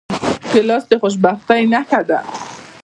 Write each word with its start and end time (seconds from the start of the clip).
ګیلاس 0.51 0.83
د 0.89 0.91
خوشبختۍ 1.01 1.61
نښه 1.73 2.01
ده. 2.09 2.19